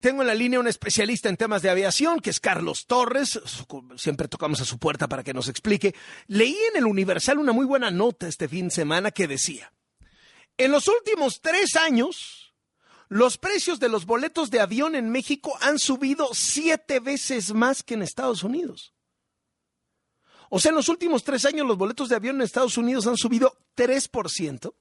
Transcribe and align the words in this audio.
Tengo 0.00 0.22
en 0.22 0.28
la 0.28 0.34
línea 0.34 0.58
un 0.58 0.66
especialista 0.66 1.28
en 1.28 1.36
temas 1.36 1.60
de 1.60 1.68
aviación, 1.68 2.20
que 2.20 2.30
es 2.30 2.40
Carlos 2.40 2.86
Torres. 2.86 3.38
Siempre 3.96 4.28
tocamos 4.28 4.62
a 4.62 4.64
su 4.64 4.78
puerta 4.78 5.06
para 5.08 5.22
que 5.22 5.34
nos 5.34 5.48
explique. 5.48 5.94
Leí 6.26 6.56
en 6.70 6.78
el 6.78 6.86
Universal 6.86 7.38
una 7.38 7.52
muy 7.52 7.66
buena 7.66 7.90
nota 7.90 8.26
este 8.26 8.48
fin 8.48 8.68
de 8.68 8.74
semana 8.74 9.10
que 9.10 9.28
decía, 9.28 9.74
en 10.56 10.72
los 10.72 10.88
últimos 10.88 11.42
tres 11.42 11.76
años, 11.76 12.54
los 13.08 13.36
precios 13.36 13.78
de 13.78 13.90
los 13.90 14.06
boletos 14.06 14.50
de 14.50 14.60
avión 14.60 14.94
en 14.94 15.10
México 15.10 15.56
han 15.60 15.78
subido 15.78 16.30
siete 16.32 16.98
veces 16.98 17.52
más 17.52 17.82
que 17.82 17.92
en 17.92 18.02
Estados 18.02 18.42
Unidos. 18.42 18.94
O 20.48 20.58
sea, 20.58 20.70
en 20.70 20.76
los 20.76 20.88
últimos 20.88 21.24
tres 21.24 21.44
años 21.44 21.66
los 21.66 21.76
boletos 21.76 22.08
de 22.08 22.16
avión 22.16 22.36
en 22.36 22.42
Estados 22.42 22.78
Unidos 22.78 23.06
han 23.06 23.16
subido 23.16 23.56
3%, 23.76 24.74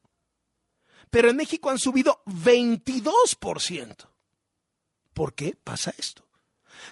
pero 1.10 1.30
en 1.30 1.36
México 1.36 1.70
han 1.70 1.78
subido 1.78 2.24
22%. 2.26 4.09
¿Por 5.20 5.34
qué 5.34 5.54
pasa 5.62 5.94
esto? 5.98 6.24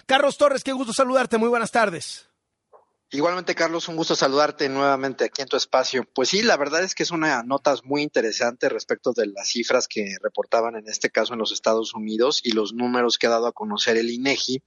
Carlos 0.04 0.36
Torres, 0.36 0.62
qué 0.62 0.72
gusto 0.72 0.92
saludarte. 0.92 1.38
Muy 1.38 1.48
buenas 1.48 1.70
tardes. 1.70 2.27
Igualmente, 3.10 3.54
Carlos, 3.54 3.88
un 3.88 3.96
gusto 3.96 4.14
saludarte 4.14 4.68
nuevamente 4.68 5.24
aquí 5.24 5.40
en 5.40 5.48
tu 5.48 5.56
espacio. 5.56 6.04
Pues 6.14 6.28
sí, 6.28 6.42
la 6.42 6.58
verdad 6.58 6.82
es 6.82 6.94
que 6.94 7.04
es 7.04 7.10
una 7.10 7.42
nota 7.42 7.74
muy 7.84 8.02
interesante 8.02 8.68
respecto 8.68 9.12
de 9.14 9.26
las 9.28 9.48
cifras 9.48 9.88
que 9.88 10.16
reportaban 10.22 10.76
en 10.76 10.86
este 10.88 11.08
caso 11.08 11.32
en 11.32 11.38
los 11.38 11.50
Estados 11.50 11.94
Unidos 11.94 12.42
y 12.44 12.52
los 12.52 12.74
números 12.74 13.16
que 13.16 13.26
ha 13.26 13.30
dado 13.30 13.46
a 13.46 13.52
conocer 13.52 13.96
el 13.96 14.10
INEGI. 14.10 14.62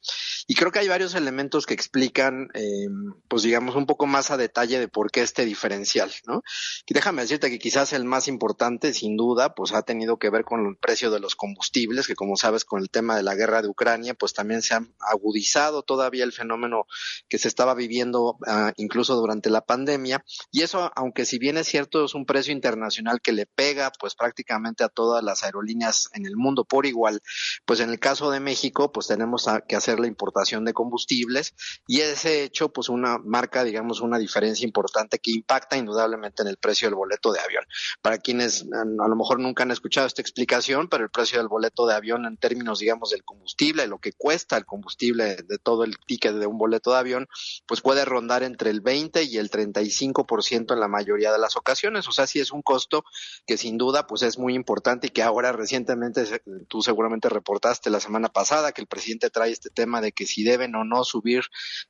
Y 0.47 0.55
creo 0.55 0.71
que 0.71 0.79
hay 0.79 0.87
varios 0.87 1.13
elementos 1.13 1.67
que 1.67 1.75
explican, 1.75 2.49
eh, 2.55 2.87
pues 3.27 3.43
digamos, 3.43 3.75
un 3.75 3.85
poco 3.85 4.07
más 4.07 4.31
a 4.31 4.37
detalle 4.37 4.79
de 4.79 4.87
por 4.87 5.11
qué 5.11 5.21
este 5.21 5.45
diferencial, 5.45 6.11
¿no? 6.25 6.41
Déjame 6.89 7.21
decirte 7.21 7.51
que 7.51 7.59
quizás 7.59 7.93
el 7.93 8.05
más 8.05 8.27
importante, 8.27 8.95
sin 8.95 9.17
duda, 9.17 9.53
pues 9.53 9.71
ha 9.71 9.83
tenido 9.83 10.17
que 10.17 10.31
ver 10.31 10.45
con 10.45 10.65
el 10.65 10.77
precio 10.77 11.11
de 11.11 11.19
los 11.19 11.35
combustibles, 11.35 12.07
que 12.07 12.15
como 12.15 12.37
sabes, 12.37 12.65
con 12.65 12.81
el 12.81 12.89
tema 12.89 13.15
de 13.15 13.21
la 13.21 13.35
guerra 13.35 13.61
de 13.61 13.67
Ucrania, 13.67 14.15
pues 14.15 14.33
también 14.33 14.63
se 14.63 14.73
ha 14.73 14.81
agudizado 14.99 15.83
todavía 15.83 16.23
el 16.23 16.33
fenómeno 16.33 16.87
que 17.29 17.37
se 17.37 17.47
estaba 17.47 17.75
viviendo 17.75 18.30
Ah, 18.47 18.73
incluso 18.77 19.15
durante 19.15 19.49
la 19.49 19.61
pandemia. 19.61 20.23
Y 20.51 20.61
eso, 20.61 20.91
aunque 20.95 21.25
si 21.25 21.39
bien 21.39 21.57
es 21.57 21.67
cierto, 21.67 22.05
es 22.05 22.15
un 22.15 22.25
precio 22.25 22.53
internacional 22.53 23.21
que 23.21 23.31
le 23.31 23.45
pega 23.45 23.91
pues 23.99 24.15
prácticamente 24.15 24.83
a 24.83 24.89
todas 24.89 25.23
las 25.23 25.43
aerolíneas 25.43 26.09
en 26.13 26.25
el 26.25 26.35
mundo 26.35 26.65
por 26.65 26.85
igual, 26.85 27.21
pues 27.65 27.79
en 27.79 27.89
el 27.89 27.99
caso 27.99 28.31
de 28.31 28.39
México, 28.39 28.91
pues 28.91 29.07
tenemos 29.07 29.47
que 29.67 29.75
hacer 29.75 29.99
la 29.99 30.07
importación 30.07 30.65
de 30.65 30.73
combustibles 30.73 31.53
y 31.87 32.01
ese 32.01 32.43
hecho, 32.43 32.69
pues 32.69 32.89
una 32.89 33.17
marca, 33.17 33.63
digamos, 33.63 34.01
una 34.01 34.17
diferencia 34.17 34.65
importante 34.65 35.19
que 35.19 35.31
impacta 35.31 35.77
indudablemente 35.77 36.41
en 36.41 36.47
el 36.47 36.57
precio 36.57 36.87
del 36.87 36.95
boleto 36.95 37.31
de 37.31 37.39
avión. 37.39 37.63
Para 38.01 38.17
quienes 38.17 38.63
a 38.63 39.07
lo 39.07 39.15
mejor 39.15 39.39
nunca 39.39 39.63
han 39.63 39.71
escuchado 39.71 40.07
esta 40.07 40.21
explicación, 40.21 40.87
pero 40.89 41.03
el 41.03 41.09
precio 41.09 41.37
del 41.37 41.47
boleto 41.47 41.85
de 41.85 41.95
avión 41.95 42.25
en 42.25 42.37
términos, 42.37 42.79
digamos, 42.79 43.09
del 43.11 43.23
combustible, 43.23 43.87
lo 43.87 43.99
que 43.99 44.13
cuesta 44.13 44.57
el 44.57 44.65
combustible 44.65 45.37
de 45.37 45.57
todo 45.57 45.83
el 45.83 45.97
ticket 46.05 46.35
de 46.35 46.47
un 46.47 46.57
boleto 46.57 46.91
de 46.91 46.97
avión, 46.97 47.27
pues 47.67 47.81
puede 47.81 48.05
rondar 48.21 48.43
entre 48.43 48.69
el 48.69 48.81
20 48.81 49.23
y 49.23 49.37
el 49.37 49.49
35% 49.49 50.73
en 50.73 50.79
la 50.79 50.87
mayoría 50.87 51.31
de 51.31 51.39
las 51.39 51.57
ocasiones. 51.57 52.07
O 52.07 52.11
sea, 52.11 52.27
sí 52.27 52.39
es 52.39 52.51
un 52.51 52.61
costo 52.61 53.03
que 53.47 53.57
sin 53.57 53.77
duda 53.77 54.05
pues 54.05 54.21
es 54.21 54.37
muy 54.37 54.53
importante 54.53 55.07
y 55.07 55.09
que 55.09 55.23
ahora 55.23 55.51
recientemente 55.51 56.41
tú 56.67 56.83
seguramente 56.83 57.29
reportaste 57.29 57.89
la 57.89 57.99
semana 57.99 58.29
pasada 58.29 58.71
que 58.71 58.81
el 58.81 58.87
presidente 58.87 59.31
trae 59.31 59.51
este 59.51 59.69
tema 59.69 60.01
de 60.01 60.11
que 60.11 60.27
si 60.27 60.43
deben 60.43 60.75
o 60.75 60.83
no 60.83 61.03
subir 61.03 61.45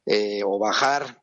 eh, 0.06 0.42
o 0.46 0.58
bajar 0.58 1.22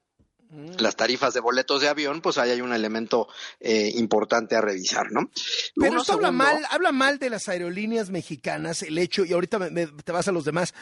mm. 0.50 0.72
las 0.78 0.94
tarifas 0.94 1.32
de 1.32 1.40
boletos 1.40 1.80
de 1.80 1.88
avión, 1.88 2.20
pues 2.20 2.36
ahí 2.36 2.50
hay 2.50 2.60
un 2.60 2.74
elemento 2.74 3.28
eh, 3.60 3.90
importante 3.94 4.56
a 4.56 4.60
revisar, 4.60 5.10
¿no? 5.10 5.30
Pero 5.74 6.00
esto 6.00 6.12
habla 6.12 6.30
mal, 6.30 6.62
habla 6.70 6.92
mal 6.92 7.18
de 7.18 7.30
las 7.30 7.48
aerolíneas 7.48 8.10
mexicanas, 8.10 8.82
el 8.82 8.98
hecho, 8.98 9.24
y 9.24 9.32
ahorita 9.32 9.70
te 10.04 10.12
vas 10.12 10.28
a 10.28 10.32
los 10.32 10.44
demás. 10.44 10.74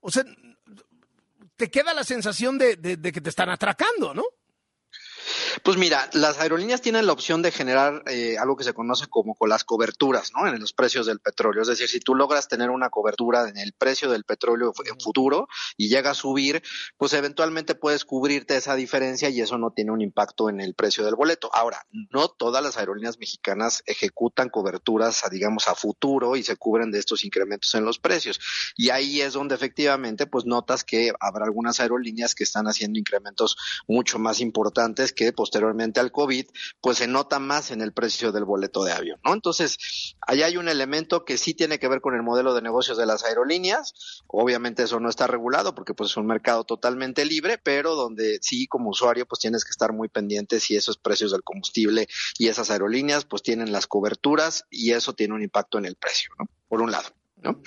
O 0.00 0.10
sea, 0.10 0.24
te 1.62 1.70
queda 1.70 1.94
la 1.94 2.02
sensación 2.02 2.58
de, 2.58 2.74
de, 2.74 3.12
que 3.12 3.20
te 3.20 3.30
están 3.30 3.48
atracando, 3.48 4.12
¿no? 4.12 4.24
Pues 5.62 5.76
mira, 5.76 6.08
las 6.14 6.38
aerolíneas 6.38 6.80
tienen 6.80 7.06
la 7.06 7.12
opción 7.12 7.42
de 7.42 7.52
generar 7.52 8.02
eh, 8.06 8.36
algo 8.38 8.56
que 8.56 8.64
se 8.64 8.72
conoce 8.72 9.06
como 9.08 9.34
con 9.34 9.48
las 9.48 9.64
coberturas, 9.64 10.32
¿no? 10.32 10.46
En 10.46 10.58
los 10.58 10.72
precios 10.72 11.06
del 11.06 11.20
petróleo. 11.20 11.62
Es 11.62 11.68
decir, 11.68 11.88
si 11.88 12.00
tú 12.00 12.14
logras 12.14 12.48
tener 12.48 12.70
una 12.70 12.90
cobertura 12.90 13.48
en 13.48 13.58
el 13.58 13.72
precio 13.72 14.10
del 14.10 14.24
petróleo 14.24 14.72
en 14.84 14.98
futuro 15.00 15.48
y 15.76 15.88
llega 15.88 16.10
a 16.10 16.14
subir, 16.14 16.62
pues 16.96 17.12
eventualmente 17.12 17.74
puedes 17.74 18.04
cubrirte 18.04 18.56
esa 18.56 18.74
diferencia 18.74 19.28
y 19.28 19.40
eso 19.40 19.58
no 19.58 19.70
tiene 19.70 19.92
un 19.92 20.00
impacto 20.00 20.48
en 20.48 20.60
el 20.60 20.74
precio 20.74 21.04
del 21.04 21.14
boleto. 21.14 21.50
Ahora, 21.52 21.86
no 22.10 22.28
todas 22.28 22.62
las 22.62 22.76
aerolíneas 22.76 23.18
mexicanas 23.18 23.82
ejecutan 23.86 24.48
coberturas, 24.48 25.24
a, 25.24 25.28
digamos, 25.28 25.68
a 25.68 25.74
futuro 25.74 26.36
y 26.36 26.42
se 26.42 26.56
cubren 26.56 26.90
de 26.90 26.98
estos 26.98 27.24
incrementos 27.24 27.74
en 27.74 27.84
los 27.84 27.98
precios. 27.98 28.40
Y 28.76 28.90
ahí 28.90 29.20
es 29.20 29.34
donde 29.34 29.54
efectivamente, 29.54 30.26
pues 30.26 30.46
notas 30.46 30.84
que 30.84 31.12
habrá 31.20 31.44
algunas 31.44 31.80
aerolíneas 31.80 32.34
que 32.34 32.44
están 32.44 32.66
haciendo 32.66 32.98
incrementos 32.98 33.56
mucho 33.86 34.18
más 34.18 34.40
importantes 34.40 35.12
que 35.12 35.32
posteriormente 35.42 35.98
al 35.98 36.12
COVID, 36.12 36.46
pues 36.80 36.98
se 36.98 37.08
nota 37.08 37.40
más 37.40 37.72
en 37.72 37.80
el 37.80 37.92
precio 37.92 38.30
del 38.30 38.44
boleto 38.44 38.84
de 38.84 38.92
avión, 38.92 39.18
¿no? 39.24 39.34
Entonces, 39.34 40.14
ahí 40.20 40.44
hay 40.44 40.56
un 40.56 40.68
elemento 40.68 41.24
que 41.24 41.36
sí 41.36 41.52
tiene 41.52 41.80
que 41.80 41.88
ver 41.88 42.00
con 42.00 42.14
el 42.14 42.22
modelo 42.22 42.54
de 42.54 42.62
negocios 42.62 42.96
de 42.96 43.06
las 43.06 43.24
aerolíneas. 43.24 44.22
Obviamente 44.28 44.84
eso 44.84 45.00
no 45.00 45.08
está 45.08 45.26
regulado 45.26 45.74
porque 45.74 45.94
pues 45.94 46.10
es 46.10 46.16
un 46.16 46.26
mercado 46.26 46.62
totalmente 46.62 47.24
libre, 47.24 47.58
pero 47.58 47.96
donde 47.96 48.38
sí 48.40 48.68
como 48.68 48.90
usuario 48.90 49.26
pues 49.26 49.40
tienes 49.40 49.64
que 49.64 49.72
estar 49.72 49.92
muy 49.92 50.08
pendiente 50.08 50.60
si 50.60 50.76
esos 50.76 50.96
precios 50.96 51.32
del 51.32 51.42
combustible 51.42 52.06
y 52.38 52.46
esas 52.46 52.70
aerolíneas 52.70 53.24
pues 53.24 53.42
tienen 53.42 53.72
las 53.72 53.88
coberturas 53.88 54.64
y 54.70 54.92
eso 54.92 55.12
tiene 55.12 55.34
un 55.34 55.42
impacto 55.42 55.76
en 55.78 55.86
el 55.86 55.96
precio, 55.96 56.30
¿no? 56.38 56.46
Por 56.68 56.82
un 56.82 56.92
lado, 56.92 57.08
¿no? 57.38 57.60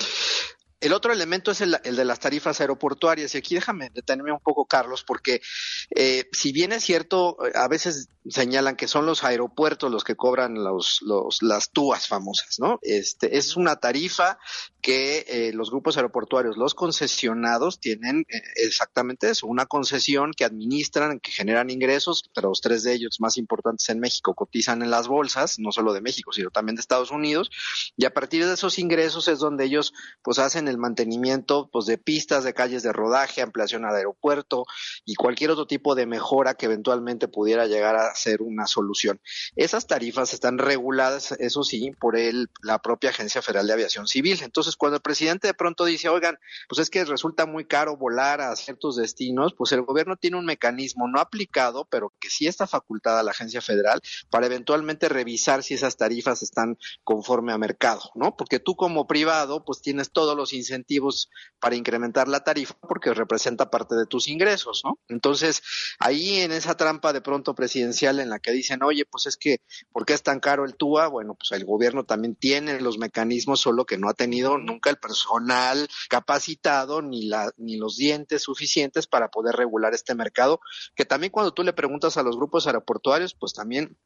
El 0.86 0.94
otro 0.94 1.12
elemento 1.12 1.50
es 1.50 1.62
el, 1.62 1.72
de 1.84 2.06
las 2.06 2.20
tarifas 2.20 2.62
aeroportuarias. 2.62 3.34
Y 3.34 3.40
aquí 3.40 3.56
déjame 3.56 3.90
detenerme 3.90 4.32
un 4.32 4.40
poco, 4.40 4.68
Carlos, 4.68 5.04
porque 5.04 5.42
eh, 5.90 6.30
si 6.32 6.52
bien 6.52 6.74
es 6.74 6.84
cierto, 6.84 7.38
eh, 7.44 7.52
a 7.56 7.68
veces 7.68 8.10
señalan 8.30 8.76
que 8.76 8.88
son 8.88 9.06
los 9.06 9.24
aeropuertos 9.24 9.92
los 9.92 10.04
que 10.04 10.16
cobran 10.16 10.64
los, 10.64 11.02
los, 11.02 11.42
las 11.44 11.72
túas 11.72 12.08
famosas, 12.08 12.60
¿no? 12.60 12.80
Este, 12.82 13.38
es 13.38 13.56
una 13.56 13.78
tarifa 13.78 14.40
que 14.82 15.26
eh, 15.28 15.52
los 15.54 15.72
grupos 15.72 15.98
aeroportuarios, 15.98 16.58
los 16.58 16.76
concesionados, 16.76 17.80
tienen 17.80 18.26
exactamente 18.56 19.30
eso, 19.30 19.48
una 19.48 19.66
concesión 19.66 20.32
que 20.32 20.46
administran, 20.46 21.20
que 21.20 21.32
generan 21.32 21.70
ingresos, 21.70 22.24
pero 22.34 22.50
los 22.50 22.62
tres 22.62 22.84
de 22.84 22.94
ellos 22.94 23.20
más 23.20 23.38
importantes 23.38 23.90
en 23.90 24.00
México 24.00 24.36
cotizan 24.36 24.82
en 24.82 24.92
las 24.92 25.08
bolsas, 25.08 25.58
no 25.60 25.72
solo 25.72 25.94
de 25.94 26.02
México, 26.02 26.32
sino 26.32 26.52
también 26.52 26.76
de 26.76 26.82
Estados 26.82 27.12
Unidos, 27.12 27.50
y 27.98 28.06
a 28.06 28.14
partir 28.14 28.46
de 28.46 28.54
esos 28.54 28.78
ingresos 28.80 29.28
es 29.28 29.40
donde 29.40 29.66
ellos 29.66 29.94
pues 30.22 30.40
hacen 30.40 30.68
el 30.68 30.78
mantenimiento 30.78 31.70
pues, 31.72 31.86
de 31.86 31.98
pistas, 31.98 32.44
de 32.44 32.54
calles 32.54 32.84
de 32.84 32.94
rodaje, 32.94 33.42
ampliación 33.42 33.86
al 33.86 33.96
aeropuerto 33.96 34.66
y 35.04 35.16
cualquier 35.16 35.52
otro 35.52 35.68
tipo 35.68 35.96
de 35.96 36.06
mejora 36.06 36.56
que 36.56 36.66
eventualmente 36.66 37.28
pudiera 37.28 37.68
llegar 37.68 37.96
a 37.96 38.15
ser 38.16 38.42
una 38.42 38.68
solución. 38.68 39.20
Esas 39.56 39.88
tarifas 39.88 40.34
están 40.34 40.58
reguladas, 40.58 41.34
eso 41.34 41.64
sí, 41.64 41.92
por 42.00 42.18
el, 42.18 42.50
la 42.62 42.82
propia 42.82 43.10
Agencia 43.12 43.42
Federal 43.42 43.68
de 43.68 43.74
Aviación 43.74 44.08
Civil. 44.08 44.40
Entonces, 44.42 44.76
cuando 44.76 44.98
el 44.98 45.02
presidente 45.02 45.48
de 45.48 45.54
pronto 45.54 45.86
dice, 45.86 46.10
oigan, 46.10 46.38
pues 46.68 46.80
es 46.80 46.90
que 46.90 47.06
resulta 47.06 47.46
muy 47.46 47.66
caro 47.66 47.98
volar 47.98 48.42
a 48.42 48.56
ciertos 48.56 48.96
destinos, 48.96 49.54
pues 49.58 49.72
el 49.72 49.82
gobierno 49.82 50.16
tiene 50.18 50.38
un 50.38 50.46
mecanismo 50.46 51.08
no 51.08 51.20
aplicado, 51.20 51.86
pero 51.86 52.14
que 52.20 52.30
sí 52.30 52.48
está 52.48 52.68
facultada 52.68 53.24
la 53.24 53.32
Agencia 53.32 53.62
Federal 53.62 54.02
para 54.30 54.46
eventualmente 54.46 55.10
revisar 55.10 55.64
si 55.64 55.74
esas 55.74 55.98
tarifas 55.98 56.44
están 56.44 56.78
conforme 57.04 57.54
a 57.54 57.58
mercado, 57.58 58.12
¿no? 58.16 58.36
Porque 58.36 58.60
tú 58.60 58.76
como 58.76 59.08
privado, 59.08 59.64
pues 59.66 59.82
tienes 59.82 60.12
todos 60.12 60.36
los 60.36 60.54
incentivos 60.54 61.30
para 61.60 61.76
incrementar 61.76 62.28
la 62.28 62.44
tarifa 62.44 62.76
porque 62.88 63.14
representa 63.14 63.70
parte 63.70 63.96
de 63.96 64.06
tus 64.06 64.28
ingresos, 64.28 64.82
¿no? 64.84 65.00
Entonces, 65.08 65.62
ahí 66.00 66.42
en 66.42 66.52
esa 66.52 66.76
trampa 66.76 67.14
de 67.14 67.22
pronto 67.22 67.56
presidencial 67.56 68.05
en 68.08 68.30
la 68.30 68.40
que 68.40 68.52
dicen, 68.52 68.84
oye, 68.84 69.06
pues 69.06 69.26
es 69.26 69.38
que, 69.38 69.62
¿por 69.92 70.06
qué 70.06 70.14
es 70.14 70.24
tan 70.24 70.40
caro 70.40 70.66
el 70.66 70.76
TUA? 70.76 71.08
Bueno, 71.08 71.36
pues 71.36 71.52
el 71.52 71.66
gobierno 71.66 72.06
también 72.06 72.36
tiene 72.36 72.80
los 72.80 72.98
mecanismos, 72.98 73.60
solo 73.60 73.86
que 73.86 73.98
no 73.98 74.10
ha 74.10 74.14
tenido 74.14 74.58
nunca 74.58 74.90
el 74.90 74.98
personal 74.98 75.88
capacitado 76.10 77.02
ni, 77.02 77.28
la, 77.28 77.52
ni 77.58 77.78
los 77.78 77.98
dientes 77.98 78.44
suficientes 78.44 79.08
para 79.08 79.30
poder 79.30 79.56
regular 79.56 79.94
este 79.94 80.16
mercado, 80.16 80.60
que 80.96 81.06
también 81.06 81.32
cuando 81.32 81.54
tú 81.54 81.64
le 81.64 81.74
preguntas 81.74 82.18
a 82.18 82.24
los 82.24 82.38
grupos 82.38 82.68
aeroportuarios, 82.68 83.34
pues 83.34 83.54
también 83.54 83.98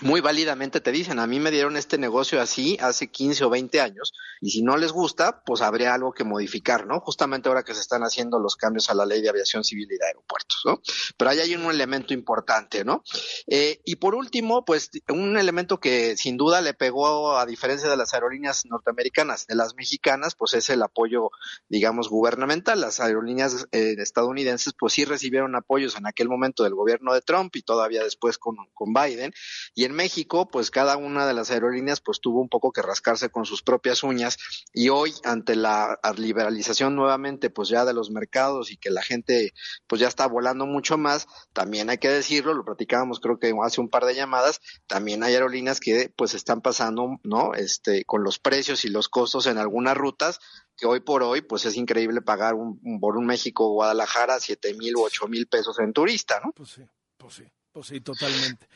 muy 0.00 0.20
válidamente 0.20 0.80
te 0.80 0.90
dicen, 0.90 1.18
a 1.18 1.26
mí 1.26 1.38
me 1.38 1.50
dieron 1.50 1.76
este 1.76 1.98
negocio 1.98 2.40
así 2.40 2.76
hace 2.80 3.10
15 3.10 3.44
o 3.44 3.50
20 3.50 3.80
años 3.80 4.12
y 4.40 4.50
si 4.50 4.62
no 4.62 4.76
les 4.76 4.92
gusta, 4.92 5.42
pues 5.46 5.60
habría 5.62 5.94
algo 5.94 6.12
que 6.12 6.24
modificar, 6.24 6.86
¿no? 6.86 7.00
Justamente 7.00 7.48
ahora 7.48 7.62
que 7.62 7.74
se 7.74 7.80
están 7.80 8.02
haciendo 8.02 8.38
los 8.38 8.56
cambios 8.56 8.90
a 8.90 8.94
la 8.94 9.06
ley 9.06 9.22
de 9.22 9.28
aviación 9.28 9.64
civil 9.64 9.88
y 9.90 9.96
de 9.96 10.06
aeropuertos, 10.06 10.60
¿no? 10.64 10.82
Pero 11.16 11.30
ahí 11.30 11.38
hay 11.38 11.54
un 11.54 11.70
elemento 11.70 12.12
importante, 12.12 12.84
¿no? 12.84 13.04
Eh, 13.46 13.80
y 13.84 13.96
por 13.96 14.14
último, 14.14 14.64
pues 14.64 14.90
un 15.08 15.38
elemento 15.38 15.78
que 15.78 16.16
sin 16.16 16.36
duda 16.36 16.60
le 16.60 16.74
pegó, 16.74 17.38
a 17.38 17.46
diferencia 17.46 17.88
de 17.88 17.96
las 17.96 18.14
aerolíneas 18.14 18.66
norteamericanas, 18.66 19.46
de 19.46 19.54
las 19.54 19.74
mexicanas, 19.76 20.34
pues 20.34 20.54
es 20.54 20.68
el 20.70 20.82
apoyo, 20.82 21.30
digamos, 21.68 22.08
gubernamental. 22.08 22.80
Las 22.80 23.00
aerolíneas 23.00 23.68
eh, 23.72 23.94
estadounidenses, 23.98 24.74
pues 24.78 24.92
sí 24.92 25.04
recibieron 25.04 25.54
apoyos 25.54 25.96
en 25.96 26.06
aquel 26.06 26.28
momento 26.28 26.64
del 26.64 26.74
gobierno 26.74 27.14
de 27.14 27.22
Trump 27.22 27.54
y 27.56 27.62
todavía 27.62 28.02
después 28.02 28.38
con, 28.38 28.56
con 28.74 28.92
Biden. 28.92 29.32
Y 29.74 29.83
Y 29.84 29.86
en 29.86 29.92
México, 29.92 30.48
pues 30.48 30.70
cada 30.70 30.96
una 30.96 31.26
de 31.26 31.34
las 31.34 31.50
aerolíneas 31.50 32.00
pues 32.00 32.18
tuvo 32.18 32.40
un 32.40 32.48
poco 32.48 32.72
que 32.72 32.80
rascarse 32.80 33.28
con 33.28 33.44
sus 33.44 33.62
propias 33.62 34.02
uñas 34.02 34.38
y 34.72 34.88
hoy 34.88 35.12
ante 35.24 35.56
la 35.56 36.00
liberalización 36.16 36.96
nuevamente 36.96 37.50
pues 37.50 37.68
ya 37.68 37.84
de 37.84 37.92
los 37.92 38.10
mercados 38.10 38.70
y 38.70 38.78
que 38.78 38.88
la 38.88 39.02
gente 39.02 39.52
pues 39.86 40.00
ya 40.00 40.08
está 40.08 40.26
volando 40.26 40.64
mucho 40.64 40.96
más, 40.96 41.26
también 41.52 41.90
hay 41.90 41.98
que 41.98 42.08
decirlo, 42.08 42.54
lo 42.54 42.64
platicábamos 42.64 43.20
creo 43.20 43.38
que 43.38 43.52
hace 43.62 43.82
un 43.82 43.90
par 43.90 44.06
de 44.06 44.14
llamadas, 44.14 44.62
también 44.86 45.22
hay 45.22 45.34
aerolíneas 45.34 45.80
que 45.80 46.10
pues 46.16 46.32
están 46.32 46.62
pasando, 46.62 47.20
¿no? 47.22 47.52
Este 47.52 48.06
con 48.06 48.24
los 48.24 48.38
precios 48.38 48.86
y 48.86 48.88
los 48.88 49.10
costos 49.10 49.46
en 49.46 49.58
algunas 49.58 49.98
rutas 49.98 50.38
que 50.78 50.86
hoy 50.86 51.00
por 51.00 51.22
hoy 51.22 51.42
pues 51.42 51.66
es 51.66 51.76
increíble 51.76 52.22
pagar 52.22 52.54
un, 52.54 52.80
por 53.00 53.18
un 53.18 53.26
México 53.26 53.68
Guadalajara 53.68 54.40
siete 54.40 54.72
mil 54.72 54.96
u 54.96 55.02
ocho 55.02 55.28
mil 55.28 55.46
pesos 55.46 55.78
en 55.78 55.92
turista, 55.92 56.40
¿no? 56.42 56.52
Pues 56.52 56.70
sí, 56.70 56.82
pues 57.18 57.34
sí, 57.34 57.44
pues 57.70 57.86
sí, 57.88 58.00
totalmente. 58.00 58.66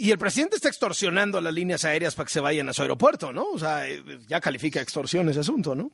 Y 0.00 0.12
el 0.12 0.18
presidente 0.18 0.54
está 0.54 0.68
extorsionando 0.68 1.38
a 1.38 1.40
las 1.40 1.52
líneas 1.52 1.84
aéreas 1.84 2.14
para 2.14 2.28
que 2.28 2.32
se 2.32 2.38
vayan 2.38 2.68
a 2.68 2.72
su 2.72 2.82
aeropuerto, 2.82 3.32
¿no? 3.32 3.50
O 3.50 3.58
sea, 3.58 3.88
eh, 3.88 4.00
ya 4.28 4.40
califica 4.40 4.80
extorsión 4.80 5.28
ese 5.28 5.40
asunto, 5.40 5.74
¿no? 5.74 5.90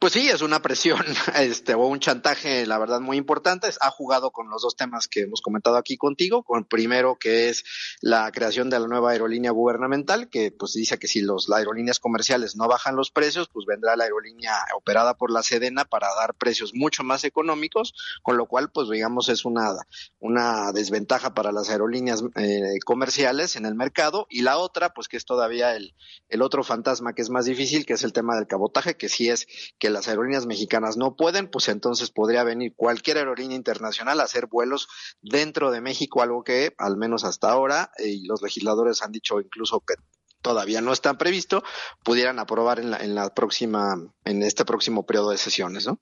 Pues 0.00 0.12
sí, 0.12 0.28
es 0.28 0.42
una 0.42 0.62
presión 0.62 1.04
este, 1.40 1.74
o 1.74 1.84
un 1.88 1.98
chantaje, 1.98 2.66
la 2.66 2.78
verdad, 2.78 3.00
muy 3.00 3.16
importante. 3.16 3.68
Ha 3.80 3.90
jugado 3.90 4.30
con 4.30 4.48
los 4.48 4.62
dos 4.62 4.76
temas 4.76 5.08
que 5.08 5.22
hemos 5.22 5.40
comentado 5.40 5.76
aquí 5.76 5.96
contigo, 5.96 6.44
con 6.44 6.64
primero 6.64 7.16
que 7.18 7.48
es 7.48 7.64
la 8.00 8.30
creación 8.30 8.70
de 8.70 8.78
la 8.78 8.86
nueva 8.86 9.10
aerolínea 9.10 9.50
gubernamental, 9.50 10.28
que 10.28 10.52
pues 10.52 10.74
dice 10.74 11.00
que 11.00 11.08
si 11.08 11.20
las 11.22 11.50
aerolíneas 11.50 11.98
comerciales 11.98 12.54
no 12.54 12.68
bajan 12.68 12.94
los 12.94 13.10
precios, 13.10 13.48
pues 13.52 13.66
vendrá 13.66 13.96
la 13.96 14.04
aerolínea 14.04 14.54
operada 14.76 15.14
por 15.14 15.32
la 15.32 15.42
Sedena 15.42 15.84
para 15.84 16.14
dar 16.14 16.34
precios 16.34 16.74
mucho 16.74 17.02
más 17.02 17.24
económicos, 17.24 17.92
con 18.22 18.36
lo 18.36 18.46
cual, 18.46 18.70
pues 18.70 18.88
digamos, 18.88 19.28
es 19.28 19.44
una, 19.44 19.74
una 20.20 20.70
desventaja 20.70 21.34
para 21.34 21.50
las 21.50 21.70
aerolíneas 21.70 22.22
eh, 22.36 22.78
comerciales 22.84 23.56
en 23.56 23.66
el 23.66 23.74
mercado. 23.74 24.28
Y 24.30 24.42
la 24.42 24.58
otra, 24.58 24.94
pues 24.94 25.08
que 25.08 25.16
es 25.16 25.24
todavía 25.24 25.74
el, 25.74 25.96
el 26.28 26.40
otro 26.40 26.62
fantasma 26.62 27.14
que 27.14 27.22
es 27.22 27.30
más 27.30 27.46
difícil, 27.46 27.84
que 27.84 27.94
es 27.94 28.04
el 28.04 28.12
tema 28.12 28.36
del 28.36 28.46
cabotaje, 28.46 28.96
que 28.96 29.08
sí 29.08 29.28
es 29.28 29.48
que 29.80 29.87
las 29.90 30.08
aerolíneas 30.08 30.46
mexicanas 30.46 30.96
no 30.96 31.16
pueden, 31.16 31.50
pues 31.50 31.68
entonces 31.68 32.10
podría 32.10 32.44
venir 32.44 32.74
cualquier 32.76 33.18
aerolínea 33.18 33.56
internacional 33.56 34.20
a 34.20 34.24
hacer 34.24 34.46
vuelos 34.46 34.88
dentro 35.20 35.70
de 35.70 35.80
México, 35.80 36.22
algo 36.22 36.44
que 36.44 36.74
al 36.78 36.96
menos 36.96 37.24
hasta 37.24 37.50
ahora, 37.50 37.90
eh, 37.98 38.08
y 38.08 38.26
los 38.26 38.42
legisladores 38.42 39.02
han 39.02 39.12
dicho 39.12 39.40
incluso 39.40 39.80
que 39.80 39.94
todavía 40.42 40.80
no 40.80 40.92
está 40.92 41.18
previsto, 41.18 41.62
pudieran 42.04 42.38
aprobar 42.38 42.80
en 42.80 42.90
la, 42.90 42.98
en 42.98 43.14
la 43.14 43.34
próxima, 43.34 43.96
en 44.24 44.42
este 44.42 44.64
próximo 44.64 45.04
periodo 45.04 45.30
de 45.30 45.38
sesiones, 45.38 45.86
¿no? 45.86 46.00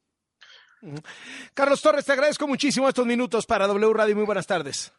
Carlos 1.55 1.83
Torres, 1.83 2.05
te 2.05 2.13
agradezco 2.13 2.47
muchísimo 2.47 2.89
estos 2.89 3.07
minutos 3.07 3.47
para 3.47 3.67
W 3.67 3.93
Radio. 3.93 4.15
Muy 4.15 4.27
buenas 4.27 4.47
tardes. 4.47 4.93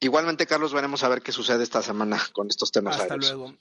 Igualmente, 0.00 0.46
Carlos, 0.46 0.72
veremos 0.72 1.02
a 1.04 1.08
ver 1.08 1.22
qué 1.22 1.32
sucede 1.32 1.62
esta 1.62 1.82
semana 1.82 2.20
con 2.32 2.48
estos 2.48 2.72
temas. 2.72 3.00
Hasta 3.00 3.16
luego. 3.16 3.52